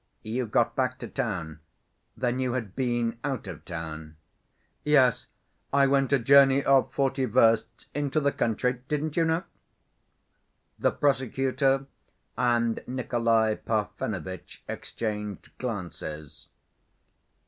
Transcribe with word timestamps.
"You 0.23 0.47
got 0.47 0.75
back 0.75 0.97
to 0.97 1.07
town? 1.07 1.59
Then 2.17 2.39
you 2.39 2.53
had 2.53 2.75
been 2.75 3.19
out 3.23 3.45
of 3.45 3.63
town?" 3.65 4.17
"Yes, 4.83 5.27
I 5.71 5.85
went 5.85 6.11
a 6.11 6.17
journey 6.17 6.63
of 6.65 6.91
forty 6.91 7.25
versts 7.25 7.85
into 7.93 8.19
the 8.19 8.31
country. 8.31 8.81
Didn't 8.87 9.15
you 9.15 9.25
know?" 9.25 9.43
The 10.79 10.89
prosecutor 10.89 11.85
and 12.35 12.83
Nikolay 12.87 13.57
Parfenovitch 13.57 14.63
exchanged 14.67 15.55
glances. 15.59 16.49